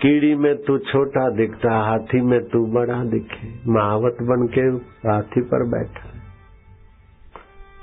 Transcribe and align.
कीड़ी 0.00 0.34
में 0.34 0.54
तू 0.56 0.76
छोटा 0.80 1.28
दिखता, 1.30 1.70
हाथी 1.78 2.20
में 2.20 2.40
तू 2.48 2.58
बड़ा 2.66 3.02
दिखे। 3.04 3.48
महावत 3.70 4.22
बन 4.22 4.46
के 4.46 4.62
हाथी 5.08 5.40
पर 5.40 5.64
बैठा। 5.68 6.08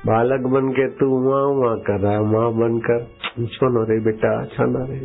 बालक 0.05 0.47
बन 0.47 0.69
के 0.69 0.87
तू 0.91 1.09
वहाँ 1.19 1.43
वहाँ 1.55 1.77
कर 1.79 1.99
रहा 1.99 2.11
है 2.11 2.21
वहाँ 2.31 2.53
बनकर 2.53 3.03
छो 3.47 3.69
न 3.69 3.85
रे 3.85 3.99
बेटा 3.99 4.31
अच्छा 4.41 4.65
न 4.65 4.85
रे। 4.89 4.99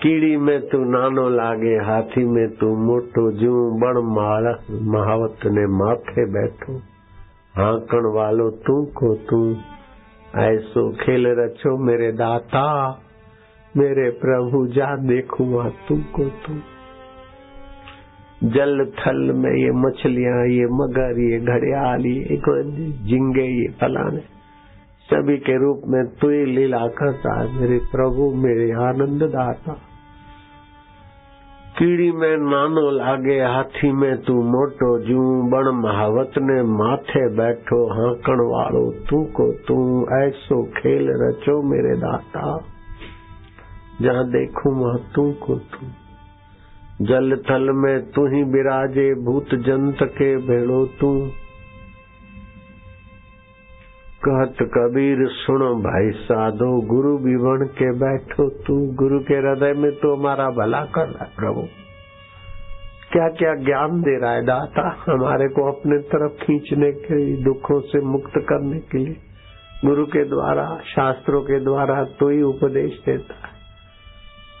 कीड़ी 0.00 0.36
में 0.36 0.68
तू 0.68 0.78
नानो 0.84 1.28
लागे, 1.28 1.74
हाथी 1.84 2.24
में 2.24 2.48
तू 2.56 2.74
मोटो 2.76 3.30
जू 3.32 3.54
बण 3.78 4.02
माल 4.10 4.52
महावत 4.90 5.46
ने 5.48 5.66
माथे 5.76 6.26
बैठो, 6.32 6.76
हाकण 7.54 8.10
वालो 8.14 8.50
तू 8.66 8.76
को 8.94 9.14
तू। 9.30 9.40
ऐसो 10.40 10.90
खेल 10.96 11.26
रचो 11.38 11.76
मेरे 11.86 12.12
दाता। 12.12 12.66
मेरे 13.76 14.10
प्रभु 14.10 14.66
जा 14.66 14.96
देखूँगा 14.96 15.68
तुमको 15.88 16.24
तू 16.24 16.54
जल 18.44 18.84
थल 18.84 19.32
में 19.32 19.50
ये 19.50 19.70
मछलियाँ, 19.70 20.46
ये 20.46 20.66
मगर, 20.66 21.18
ये 21.20 21.38
घड़ियाल, 21.40 22.06
ये 22.06 22.36
झिंगे, 23.06 23.42
ये 23.42 23.68
फलाने, 23.80 24.20
सभी 25.08 25.36
के 25.36 25.56
रूप 25.58 25.82
में 25.86 26.04
तु 26.06 26.28
लीला 26.28 26.86
करता 26.86 27.40
है 27.40 27.60
मेरे 27.60 27.78
प्रभु, 27.78 28.30
मेरे 28.36 28.70
आनंद 28.72 29.22
दाता। 29.22 29.72
कीड़ी 31.78 32.10
में 32.12 32.36
नानो 32.36 32.90
लागे, 32.90 33.40
हाथी 33.40 33.92
में 33.92 34.16
तू 34.16 34.34
मोटो 34.42 34.98
जू, 34.98 35.24
बण 35.42 35.70
महावत 35.82 36.38
ने 36.38 36.62
माथे 36.62 37.26
बैठो, 37.36 37.82
हाकण 37.86 38.40
वालो 38.46 38.92
तू 39.10 39.24
को 39.24 39.52
तू 39.52 39.76
ऐसो 40.22 40.62
खेल 40.64 41.08
रचो 41.08 41.62
मेरे 41.62 41.96
दाता। 41.96 42.75
जहाँ 44.02 44.24
देखूँ 44.28 44.72
वहाँ 44.74 44.98
तू 45.14 45.32
को 45.32 45.54
तू 45.54 45.86
जल 47.04 47.36
थल 47.50 47.70
में 47.74 48.10
तू 48.10 48.26
ही 48.26 48.42
विराजे 48.42 49.14
भूत 49.14 49.54
जंत 49.54 49.98
के 50.02 50.36
भेड़ो 50.36 50.86
तू 50.86 51.30
कहत 54.24 54.56
कबीर, 54.62 55.28
सुनो 55.28 55.74
भाई 55.74 56.10
साधो, 56.10 56.80
गुरु 56.86 57.16
बन 57.18 57.66
के 57.66 57.90
बैठो 57.92 58.48
तू 58.48 58.76
गुरु 58.94 59.18
के 59.20 59.34
हृदय 59.34 59.72
में 59.72 59.90
तो 59.92 60.14
हमारा 60.16 60.50
भला 60.50 60.80
कर 60.84 61.08
रहा 61.08 61.24
प्रभु। 61.36 61.62
क्या 63.12 63.28
क्या 63.28 63.54
ज्ञान 63.54 64.00
दे 64.00 64.20
रहा 64.20 64.32
है 64.32 64.42
दाता 64.42 64.88
हमारे 65.08 65.48
को 65.48 65.72
अपने 65.72 65.98
तरफ़ 65.98 66.32
खींचने 66.32 66.92
के 66.92 67.24
लिए, 67.24 67.36
दुखों 67.44 67.80
से 67.80 68.00
मुक्त 68.00 68.32
करने 68.36 68.78
के 68.78 68.98
लिए। 68.98 69.16
गुरु 69.84 70.06
के 70.06 70.24
द्वारा, 70.24 70.80
शास्त्रों 70.84 71.42
के 71.42 71.60
द्वारा 71.60 72.04
तू 72.04 72.28
ही 72.28 72.42
उपदेश 72.42 73.02
देता 73.06 73.34
है। 73.34 73.55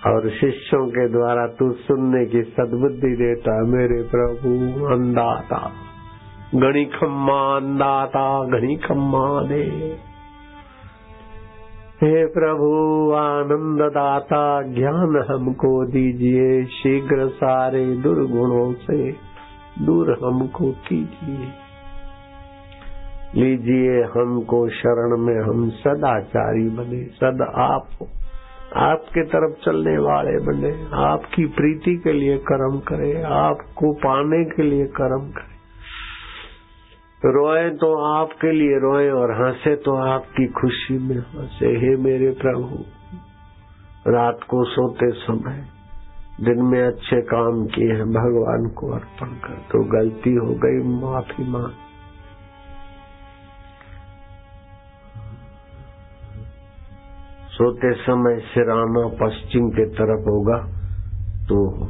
और 0.06 0.30
शिष्यों 0.30 0.86
के 0.86 1.08
द्वारा 1.08 1.46
तू 1.46 1.72
सुनने 1.72 2.26
की 2.26 2.42
सद्बुद्धि 2.42 3.16
देता 3.16 3.62
मेरे 3.62 4.02
प्रभु 4.02 4.84
अंदाता 4.86 5.72
घणी 6.54 6.84
खम्मा 6.84 7.56
अंदाता 7.56 8.44
घणी 8.44 8.76
खम्मा 8.76 9.42
दे। 9.42 9.62
हे 12.02 12.26
प्रभु 12.26 12.68
आनंद 13.12 13.90
दाता 13.90 14.62
ज्ञान 14.62 15.24
हमको 15.30 15.86
दीजिए, 15.86 16.64
शीघ्र 16.64 17.28
सारे 17.28 17.86
दुर्गुणों 17.86 18.72
से 18.72 19.12
दूर 19.84 20.18
हमको 20.24 20.72
कीजिए। 20.72 21.48
लीजिए 23.34 24.02
हमको 24.02 24.68
शरण 24.68 25.16
में 25.16 25.40
हम 25.40 25.70
सदाचारी 25.70 26.68
बने, 26.68 27.02
सद 27.04 27.52
आप 27.54 27.88
आपके 28.76 29.22
तरफ़ 29.24 29.52
चलने 29.64 29.96
वाले 29.98 30.38
बने, 30.46 30.70
आपकी 31.02 31.44
प्रीति 31.56 31.96
के 31.96 32.12
लिए 32.12 32.36
कर्म 32.48 32.78
करे, 32.88 33.12
आपको 33.22 33.92
पाने 34.00 34.44
के 34.44 34.62
लिए 34.62 34.86
कर्म 34.96 35.28
करे। 35.30 35.54
रोए 37.30 37.70
तो 37.70 37.92
आपके 38.14 38.52
लिए 38.52 38.78
रोए 38.78 39.08
और 39.10 39.32
हंसे 39.34 39.74
तो 39.76 39.94
आपकी 40.06 40.46
खुशी 40.52 40.98
में 40.98 41.16
हंसे। 41.18 41.70
हे 41.76 41.94
मेरे 42.02 42.30
प्रभु, 42.42 42.84
रात 44.08 44.44
को 44.48 44.64
सोते 44.64 45.10
समय 45.20 45.64
दिन 46.40 46.62
में 46.62 46.80
अच्छे 46.82 47.20
काम 47.22 47.64
किए 47.66 47.92
हैं, 47.92 48.06
भगवान 48.12 48.68
को 48.70 48.92
अर्पण 48.94 49.34
कर 49.44 49.58
तो 49.70 49.82
गलती 49.92 50.34
हो 50.34 50.54
गई, 50.64 50.82
माफ़ी 51.00 51.44
मांग। 51.48 51.85
सोते 57.56 57.92
समय 57.92 58.38
सिराना 58.38 59.08
पश्चिम 59.08 59.68
के 59.68 59.84
तरफ़ 59.84 60.28
होगा 60.28 60.56
तो 61.48 61.86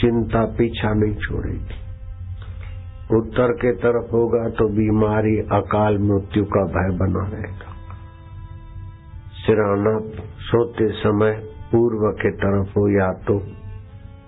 चिंता 0.00 0.44
पीछा 0.44 0.94
नहीं 0.94 1.14
छोड़ेगी। 1.14 1.78
उत्तर 3.16 3.52
के 3.52 3.72
तरफ़ 3.72 4.12
होगा 4.12 4.48
तो 4.48 4.68
बीमारी, 4.68 5.38
अकाल 5.38 5.98
मृत्यु 5.98 6.44
का 6.44 6.64
भय 6.64 6.96
बना 6.98 7.28
रहेगा। 7.28 7.74
सिराना 9.46 10.00
सोते 10.40 10.88
समय 10.92 11.32
पूर्व 11.72 12.10
के 12.12 12.30
तरफ़ 12.30 12.70
हो, 12.78 12.88
या 12.88 13.12
तो 13.12 13.38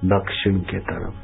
दक्षिण 0.05 0.61
के 0.61 0.79
तरफ़। 0.79 1.15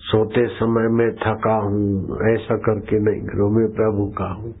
सोते 0.00 0.46
समय 0.46 0.88
में 0.88 1.10
थका 1.14 1.54
हूँ, 1.54 2.04
ऐसा 2.34 2.56
करके 2.56 2.98
नहीं 2.98 3.22
करो 3.22 3.50
मैं 3.50 3.68
प्रभु 3.74 4.06
का 4.18 4.32
हूँ। 4.32 4.54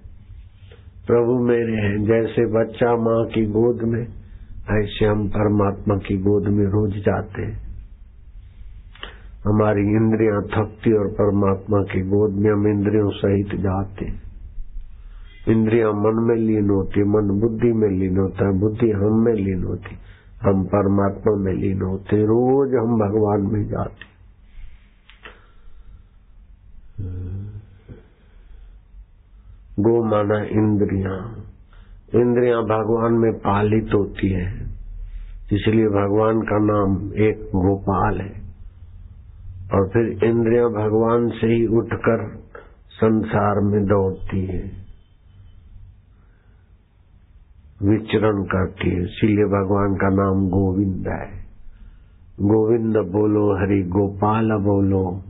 प्रभु 1.06 1.44
मेरे 1.44 1.72
हैं, 1.72 2.04
जैसे 2.04 2.46
बच्चा 2.46 2.96
माँ 2.96 3.26
की 3.26 3.46
गोद 3.46 3.82
में, 3.82 4.02
ऐसे 4.70 5.04
हम 5.04 5.28
परमात्मा 5.28 5.96
की 5.96 6.16
गोद 6.16 6.42
में 6.48 6.64
रोज 6.66 6.90
जाते 6.90 7.42
हैं। 7.42 7.62
हमारी 9.44 9.80
इंद्रियाँ 9.80 10.42
थकती 10.42 10.92
और 10.92 11.08
परमात्मा 11.08 11.82
की 11.82 12.00
गोद 12.00 12.32
में 12.32 12.50
हम 12.52 12.68
इंद्रियों 12.68 13.10
सहित 13.10 13.60
जाते 13.60 14.04
हैं। 14.04 14.22
इंद्रियाँ 15.48 15.92
मन 15.92 16.24
में 16.28 16.36
लीन 16.36 16.70
होती, 16.70 17.00
मन 17.00 17.40
बुद्धि 17.40 17.72
में 17.72 17.88
लीन 17.88 18.18
होता 18.18 18.46
है 18.46 18.60
बुद्धि 18.60 18.90
हम 18.90 19.24
में 19.24 19.34
लीन 19.34 19.64
होती, 19.64 19.98
हम 20.42 20.64
परमात्मा 20.64 21.36
में 21.36 21.52
लीन 21.52 21.82
होते, 21.82 22.22
रोज 22.22 22.74
हम 22.74 22.98
भगवान 22.98 23.52
में 23.52 23.68
जाते 23.68 24.11
गो 29.82 30.04
माना 30.04 30.38
इंद्रिया। 30.38 31.36
इंद्रिया 32.20 32.56
भगवान 32.56 33.12
में 33.12 33.32
पालित 33.32 33.94
होती 33.94 34.32
है। 34.32 34.62
इसलिए 35.52 35.86
भगवान 35.86 36.40
का 36.40 36.58
नाम 36.58 37.12
एक 37.12 37.42
गोपाल 37.42 38.20
है। 38.20 38.42
और 39.74 39.88
फिर 39.88 40.24
इंद्रिया 40.24 40.64
भगवान 40.64 41.28
से 41.28 41.46
ही 41.46 41.66
उठकर 41.66 42.36
संसार 42.88 43.60
में 43.60 43.84
दौड़ती 43.84 44.46
है। 44.46 44.82
विचरण 47.82 48.42
करती 48.42 48.90
है। 48.90 49.02
इसीलिए 49.02 49.44
भगवान 49.44 49.94
का 49.94 50.08
नाम 50.08 50.48
गोविंद 50.48 51.08
है। 51.08 51.42
गोविंद 52.40 52.96
बोलो 52.96 53.62
हरि, 53.62 53.82
गोपाल 53.82 54.50
बोलो। 54.52 55.22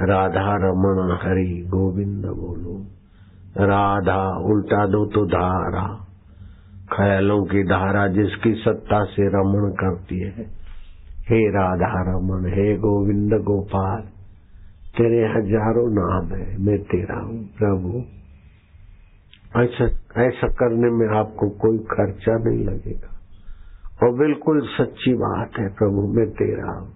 राधा 0.00 0.56
रमण 0.56 1.16
हरि, 1.22 1.64
गोविंद 1.68 2.26
बोलो। 2.26 2.86
राधा, 3.58 4.38
उल्टा 4.38 4.86
दो 4.86 5.06
तो 5.06 5.26
धारा। 5.26 6.06
ख्यालों 6.96 7.44
की 7.44 7.64
धारा 7.64 8.08
जिसकी 8.08 8.54
सत्ता 8.54 9.04
से 9.04 9.28
रमण 9.28 9.70
करती 9.70 10.18
है। 10.18 10.64
हे 11.28 11.50
राधा 11.50 12.02
रमन, 12.02 12.52
हे 12.54 12.76
गोविंद 12.76 13.32
गोपाल, 13.32 14.00
तेरे 14.96 15.28
हज़ारों 15.28 15.90
नाम 15.90 16.38
है, 16.38 16.58
मैं 16.58 16.78
तेरा 16.78 17.20
हूँ, 17.20 17.44
प्रभु। 17.44 18.02
ऐसा 19.60 19.84
ऐसा 20.22 20.48
करने 20.48 20.90
में 20.90 21.18
आपको 21.18 21.50
कोई 21.50 21.78
खर्चा 21.78 22.38
नहीं 22.38 22.64
लगेगा। 22.64 23.10
और 24.02 24.18
बिल्कुल 24.18 24.60
सच्ची 24.60 25.14
बात 25.14 25.50
है, 25.58 25.68
प्रभु, 25.68 26.02
मैं 26.02 26.30
तेरा 26.30 26.72
हूँ। 26.72 26.88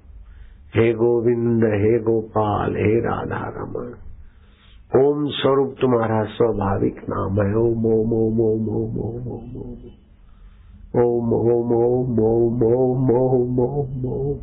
हे 0.77 0.93
गोविंद, 0.93 1.65
हे 1.65 1.99
गोपाल, 1.99 2.77
हे 2.77 3.01
राधा 3.01 3.49
रमन 3.57 3.95
ओम 4.97 5.27
स्वरूप 5.29 5.75
तुम्हारा 5.81 6.25
स्वाभाविक 6.25 7.01
नाम 7.09 7.41
है 7.41 7.55
Om 7.55 7.87
Om 7.87 8.13
Om 8.13 8.39
Om 8.41 8.99
Om 10.99 11.33
Om 11.35 11.73
Om 11.73 12.23
Om 12.23 12.23
om, 12.23 13.11
om, 13.13 13.61
om, 13.61 14.07
om. 14.07 14.39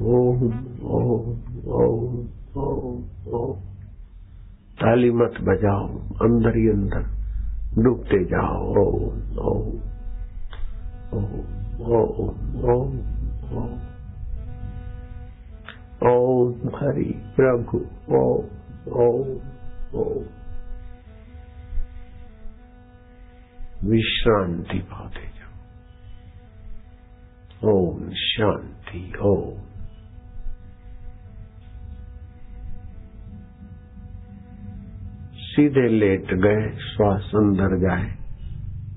Om, 0.00 0.42
om, 0.84 1.36
om, 1.68 2.28
om, 2.56 3.04
om. 3.32 3.54
ताली 4.80 5.10
मत 5.10 5.40
बजाओ 5.40 5.86
अंदर 6.22 6.56
ही 6.56 6.68
अंदर 6.68 7.04
डूबते 7.82 8.24
जाओ 8.24 8.74
ओम 8.76 9.38
ओम 9.38 9.68
ओम 11.12 11.28
ओम 11.92 12.30
ओम 12.70 12.98
ओम 13.58 13.95
हरि 16.52 17.32
प्रभु, 17.36 17.78
ओम 18.14 18.44
ओम 18.92 19.40
ओम। 19.94 20.24
विश्रांति 23.90 24.78
पाते 24.78 25.20
जाओ। 25.20 25.66
ओम 27.70 28.10
शांति, 28.10 29.12
ओम। 29.22 29.66
सीधे 35.36 35.88
लेट 35.88 36.34
गए, 36.34 36.78
श्वास 36.78 37.30
अंदर 37.34 37.78
जाए, 37.78 38.16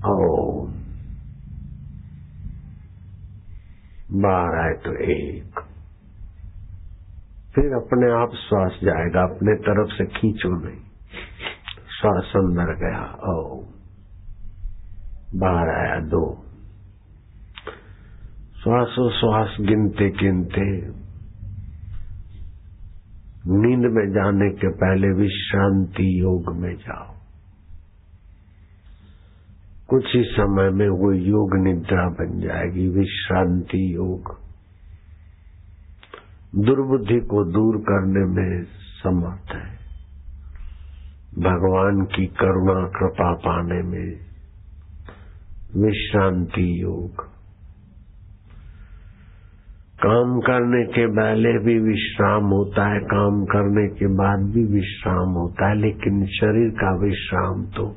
ओम। 0.06 0.80
बाहर 4.22 4.58
आए 4.58 4.72
तो 4.72 5.10
एक। 5.10 5.69
फिर 7.54 7.64
अपने 7.64 8.12
आप 8.12 8.30
श्वास 8.34 8.80
जाएगा, 8.84 9.22
अपने 9.22 9.54
तरफ़ 9.54 9.94
से 9.94 10.06
खींचो 10.06 10.50
नहीं। 10.66 10.80
श्वास 12.00 12.32
अंदर 12.36 12.74
गया 12.74 13.04
ओम 13.32 13.66
बाहर 15.40 15.68
आया, 15.68 16.00
दो। 16.00 16.44
श्वास 19.10 19.56
गिनते 19.60 20.10
गिनते, 20.10 20.64
नींद 23.46 23.92
में 23.92 24.12
जाने 24.12 24.50
के 24.50 24.68
पहले 24.68 25.08
विश्रांति 25.08 26.20
योग 26.20 26.56
में 26.56 26.74
जाओ। 26.74 27.14
कुछ 29.88 30.04
ही 30.16 30.22
समय 30.24 30.70
में 30.70 30.88
वो 30.88 31.12
योग 31.12 31.56
निद्रा 31.56 32.08
बन 32.08 32.40
जाएगी, 32.40 32.88
विश्रांति 32.88 33.94
योग। 33.94 34.49
दुर्बुद्धि 36.56 37.20
को 37.20 37.44
दूर 37.44 37.76
करने 37.76 38.24
में 38.24 38.64
समर्थ 39.02 39.54
है। 39.54 39.80
भगवान 41.38 42.04
की 42.04 42.26
करुणा, 42.26 42.88
कृपा 42.88 43.34
पाने 43.34 43.82
में 43.82 44.30
विश्रांति 45.76 46.82
योग। 46.82 47.24
काम 50.06 50.40
करने 50.40 50.86
के 50.86 51.06
पहले 51.06 51.58
भी 51.64 51.78
विश्राम 51.78 52.44
होता 52.44 52.86
है, 52.86 53.00
काम 53.00 53.44
करने 53.44 53.88
के 53.88 54.06
बाद 54.06 54.38
भी 54.38 54.64
विश्राम 54.64 55.28
होता 55.28 55.68
है, 55.68 55.74
लेकिन 55.74 56.26
शरीर 56.26 56.70
का 56.70 56.96
विश्राम 56.96 57.64
तो 57.64 57.96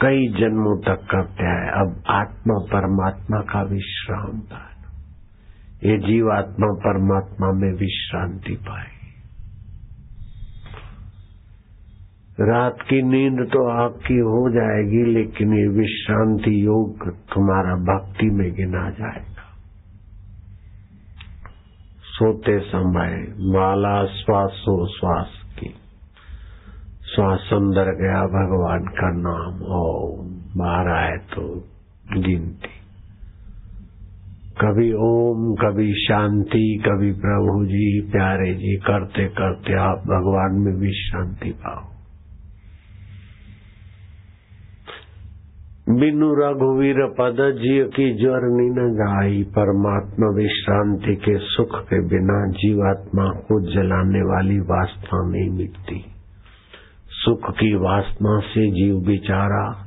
कई 0.00 0.28
जन्मों 0.40 0.80
तक 0.80 1.02
करते 1.10 1.44
हैं। 1.44 1.70
अब 1.70 2.02
आत्मा, 2.08 2.58
परमात्मा 2.58 3.40
का 3.40 3.62
विश्राम 3.62 4.40
था। 4.40 4.71
ये 5.84 5.98
जीवात्मा 5.98 6.66
परमात्मा 6.66 7.52
में 7.52 7.72
विश्रांति 7.72 8.52
पाए। 8.52 9.02
रात 12.40 12.76
की 12.80 13.02
नींद 13.02 13.48
तो 13.52 13.68
आपकी 13.68 14.14
हो 14.14 14.50
जाएगी, 14.50 15.14
लेकिन 15.14 15.52
ये 15.52 15.68
विश्रांति 15.68 16.64
योग 16.64 17.16
तुम्हारा 17.16 17.74
भक्ति 17.74 18.26
में 18.26 18.52
गिना 18.52 18.90
जाएगा। 18.90 19.42
सोते 22.02 22.60
समय 22.60 23.34
माला 23.38 24.06
श्वासो 24.06 24.86
श्वास 24.86 25.30
की। 25.58 25.74
श्वास 27.14 27.50
अंदर 27.52 27.84
गया, 27.84 28.22
भगवान 28.22 28.80
का 28.80 29.10
नाम 29.10 29.62
ओम। 29.62 30.28
बाहर 30.60 30.88
आए 30.88 31.16
तो 31.16 31.68
गिनती। 32.12 32.71
कभी 34.64 34.92
ओम, 34.92 35.54
कभी 35.54 35.92
शांति, 35.92 36.82
कभी 36.86 37.12
प्रभु 37.12 37.64
जी, 37.64 38.00
प्यारे 38.00 38.54
जी, 38.54 38.76
करते 38.76 39.28
करते 39.28 39.74
आप 39.74 39.98
भगवान 39.98 40.60
में 40.60 40.80
विश्रांति 40.80 41.50
पाओ। 41.50 41.92
बिनु 45.88 46.34
रघुवीर 46.34 47.06
पद 47.18 47.58
जीव 47.58 47.84
की 47.84 48.14
ज्वर 48.14 48.40
न 48.42 48.94
गाई 48.94 49.42
परमात्मा 49.42 50.26
विश्रांति 50.36 51.16
के 51.16 51.38
सुख 51.38 51.82
के 51.84 52.00
बिना 52.06 52.50
जीवात्मा 52.50 53.24
को 53.24 53.72
जलाने 53.72 54.18
वाली 54.18 54.58
वासना 54.58 55.28
नहीं 55.28 55.50
मिटती। 55.50 56.04
सुख 57.08 57.50
की 57.50 57.74
वासना 57.74 58.40
से 58.40 58.70
जीव 58.70 58.96
बिचारा 59.06 59.81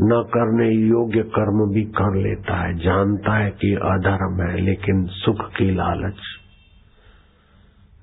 न 0.00 0.24
करने 0.28 0.68
योग्य 0.70 1.22
कर्म 1.22 1.74
भी 1.74 1.84
कर 1.84 2.16
लेता 2.16 2.56
है, 2.56 2.74
जानता 2.74 3.36
है 3.36 3.50
कि 3.50 3.74
अधर्म 3.74 4.50
है, 4.50 4.60
लेकिन 4.60 5.06
सुख 5.06 5.52
की 5.52 5.74
लालच। 5.74 6.16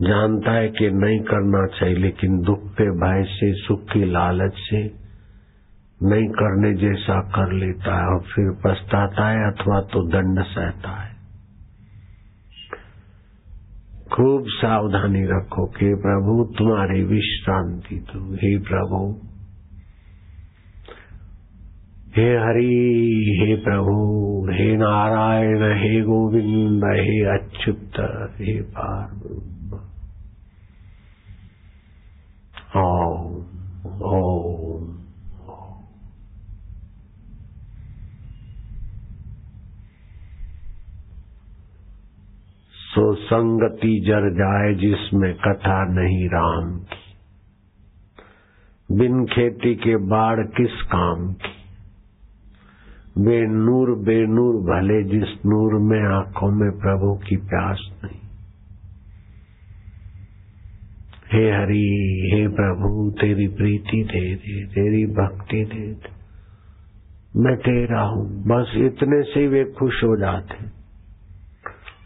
जानता 0.02 0.52
है 0.52 0.70
कि 0.70 0.92
नहीं 0.92 1.20
करना 1.20 1.80
चाहिए, 1.80 1.96
लेकिन 1.96 2.42
दुख 2.42 2.60
के 2.64 2.92
भय 2.92 3.24
से, 3.24 3.54
सुख 3.54 3.84
की 3.84 4.06
लालच 4.06 4.54
से 4.56 4.84
नहीं 6.04 6.28
करने 6.28 6.74
जैसा 6.74 7.22
कर 7.22 7.54
लेता 7.54 7.96
है, 7.96 8.06
और 8.06 8.20
फिर 8.20 8.52
पछताता 8.52 9.30
है 9.30 9.52
अथवा 9.52 9.82
तो 9.82 10.08
दंड 10.08 10.44
सहता 10.44 10.90
है। 10.90 11.12
खूब 14.14 14.44
सावधानी 14.48 15.24
रखो 15.26 15.66
कि 15.66 15.86
प्रभु, 15.86 16.54
तुम्हारी 16.58 17.04
विश्रांति 17.04 17.96
दो। 17.96 18.34
हे 18.34 18.58
प्रभु 18.58 19.31
हे 22.16 22.30
हरि, 22.38 23.38
हे 23.40 23.56
प्रभु, 23.56 24.48
हे 24.52 24.78
नारायण, 24.78 25.78
हे 25.80 26.02
गोविंद, 26.02 26.84
हे 26.84 27.26
अच्युत, 27.38 27.92
हे 28.40 28.62
पार 28.62 29.12
ओम 32.78 33.36
ओम। 34.02 34.98
सो 42.74 43.16
संगति 43.16 44.04
जर 44.08 44.34
जाए 44.34 44.74
जिसमें 44.74 45.34
कथा 45.34 45.84
नहीं 45.84 46.28
राम 46.28 46.80
की। 46.80 47.02
बिन 48.96 49.26
खेती 49.26 49.76
के 49.76 49.96
बाढ़ 49.96 50.40
किस 50.40 50.82
काम 50.82 51.34
की? 51.34 51.51
बेनूर 53.18 53.92
बेनूर 53.92 54.56
भले 54.56 55.04
जिस 55.04 55.46
नूर 55.46 55.74
में 55.74 56.02
आँखों 56.02 56.52
में 56.52 56.72
प्रभु 56.72 57.20
की 57.30 57.36
प्यास 57.36 57.92
नहीं। 58.04 58.22
हे 61.34 61.52
हरि, 61.52 62.32
हे 62.34 62.48
प्रभु, 62.48 63.12
तेरी 63.22 63.48
प्रीति 63.48 64.04
दे 64.04 64.36
दे, 64.36 64.66
तेरी 64.66 65.06
भक्ति 65.06 65.66
दे 65.66 65.94
दे। 65.94 66.22
मैं 67.36 67.58
तेरा 67.58 68.02
हूँ, 68.02 68.44
बस 68.44 68.74
इतने 68.76 69.22
से 69.22 69.48
वे 69.48 69.66
खुश 69.66 70.04
हो 70.04 70.18
जाते। 70.18 70.66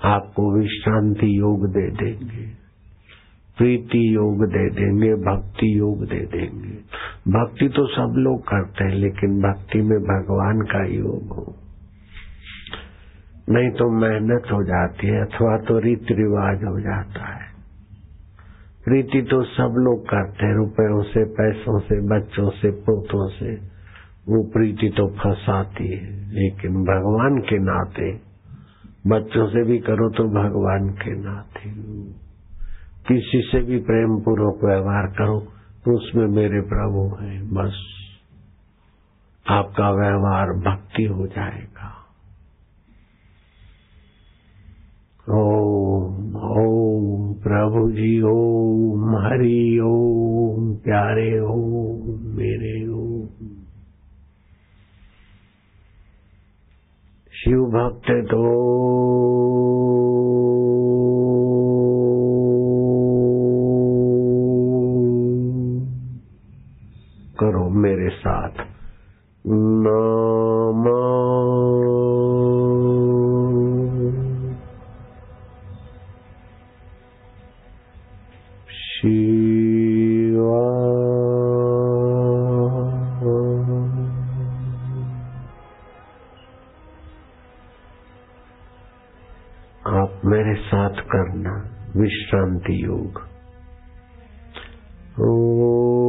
आपको 0.04 0.60
विश्रांति 0.60 1.40
योग 1.40 1.68
दे 1.68 1.92
देंगे। 1.92 2.55
प्रीति 3.58 4.16
योग 4.16 4.46
दे 4.46 4.70
देंगे, 4.70 5.14
भक्ति 5.14 5.80
योग 5.80 6.06
दे 6.06 6.20
देंगे। 6.20 6.76
भक्ति 7.32 7.68
तो 7.68 7.88
सब 7.88 8.16
लोग 8.18 8.42
करते 8.42 8.84
हैं, 8.84 8.92
लेकिन 8.92 9.42
भक्ति 9.42 9.82
में 9.82 10.00
भगवान 10.00 10.62
का 10.62 10.86
योग 10.86 11.28
हो। 11.28 11.56
नहीं 13.50 13.70
तो 13.70 13.90
मेहनत 13.90 14.44
हो 14.52 14.64
जाती 14.64 15.08
है, 15.08 15.22
अथवा 15.22 15.58
तो 15.58 15.80
रीति 15.80 16.14
रिवाज 16.14 16.64
हो 16.64 16.80
जाता 16.80 17.34
है। 17.34 17.56
प्रीति 18.86 19.22
तो 19.22 19.44
सब 19.44 19.76
लोग 19.78 20.04
करते 20.10 20.46
हैं, 20.46 20.56
रुपयों 20.56 21.04
से, 21.04 21.24
पैसों 21.26 21.80
से, 21.80 22.02
बच्चों 22.02 22.50
से 22.50 22.72
पोतों 22.72 23.28
से। 23.28 23.76
वो 24.30 24.44
प्रीति 24.44 24.90
तो 24.90 25.08
फंसाती 25.08 25.88
है, 25.88 26.12
लेकिन 26.34 26.72
भगवान 26.72 27.38
के 27.38 27.60
नाते, 27.60 28.14
बच्चों 29.08 29.48
से 29.48 29.64
भी 29.64 29.80
करो 29.80 30.10
तो 30.10 30.24
भगवान 30.24 30.90
के 30.90 31.12
नाते। 31.12 31.70
किसी 33.08 33.42
से 33.42 33.62
भी 33.62 33.78
प्रेम 33.78 34.20
पूर्वक 34.20 34.64
व्यवहार 34.64 35.08
करो 35.08 35.40
तो 35.86 35.96
उसमें 35.96 36.28
मेरे 36.28 36.62
प्रभु 36.62 37.24
हैं, 37.24 37.54
बस। 37.54 37.74
आपका 39.50 39.92
व्यवहार 39.92 40.48
भक्ति 40.48 41.04
हो 41.04 41.28
जाएगा। 41.28 41.92
ओम 45.30 46.36
ओम, 46.36 47.34
प्रभु 47.34 47.92
जी, 47.92 48.22
ओम, 48.22 49.16
हरि 49.16 49.80
ओम, 49.84 50.76
प्यारे 50.76 51.40
ओम, 51.40 52.20
मेरे 52.22 52.88
ओम। 52.88 53.48
शिव 57.32 57.60
भक्त 57.60 58.12
तो 58.12 58.66
करो 67.40 67.70
मेरे 67.70 68.10
साथ। 68.10 68.66
नाम। 69.48 71.06
आप 89.88 90.22
मेरे 90.26 90.56
साथ 90.56 90.90
करना 90.90 91.70
विश्रांति 91.98 92.86
योग। 92.86 93.22
ओ 95.22 96.05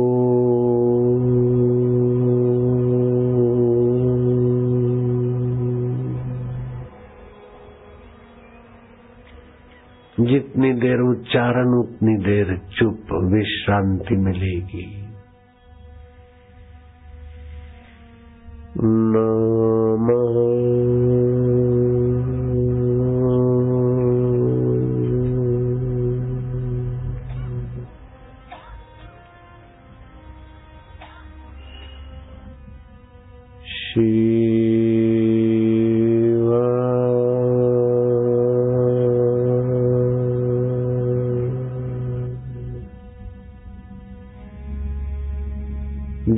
जितनी 10.26 10.72
देर 10.72 11.00
उच्चारण 11.00 11.74
उतनी 11.78 12.16
देर 12.24 12.56
चुप 12.78 13.12
विश्रांति 13.32 14.16
मिलेगी। 14.16 14.86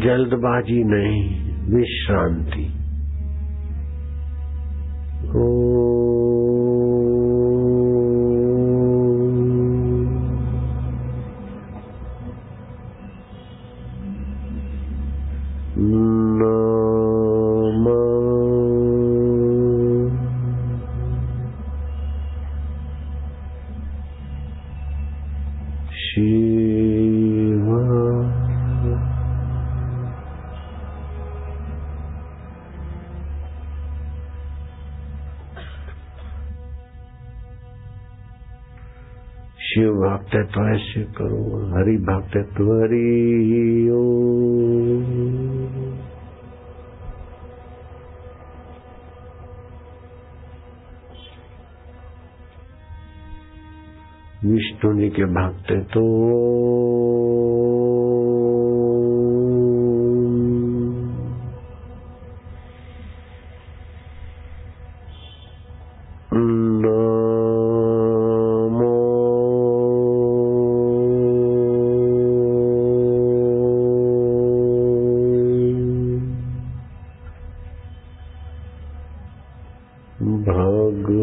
जल्दबाजी 0.09 0.85
नहीं 0.85 1.23
विश्रांति। 1.75 2.65
शिव 25.99 26.98
भक्त 40.01 40.37
तो 40.55 40.69
ऐसे 40.75 41.03
करो 41.19 41.43
हरि 41.73 41.97
भक्त 42.05 42.37
हरि 42.81 43.07
ओ 43.95 44.03
विष्णु 54.45 54.93
जी 54.95 55.09
के 55.11 55.25
भक्त 55.35 55.73
तो 55.95 56.03
भगवते 80.49 81.17